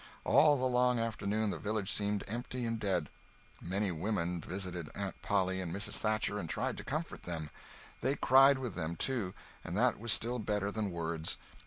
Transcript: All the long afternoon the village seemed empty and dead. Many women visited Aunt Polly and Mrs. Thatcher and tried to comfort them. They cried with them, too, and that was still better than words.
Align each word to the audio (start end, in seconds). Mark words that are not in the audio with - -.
All 0.23 0.57
the 0.57 0.65
long 0.65 0.97
afternoon 0.97 1.51
the 1.51 1.59
village 1.59 1.91
seemed 1.91 2.23
empty 2.27 2.65
and 2.65 2.79
dead. 2.79 3.07
Many 3.61 3.91
women 3.91 4.41
visited 4.41 4.89
Aunt 4.95 5.21
Polly 5.21 5.61
and 5.61 5.71
Mrs. 5.71 5.93
Thatcher 5.93 6.39
and 6.39 6.49
tried 6.49 6.75
to 6.77 6.83
comfort 6.83 7.21
them. 7.21 7.51
They 8.01 8.15
cried 8.15 8.57
with 8.57 8.73
them, 8.73 8.95
too, 8.95 9.35
and 9.63 9.77
that 9.77 9.99
was 9.99 10.11
still 10.11 10.39
better 10.39 10.71
than 10.71 10.89
words. 10.89 11.37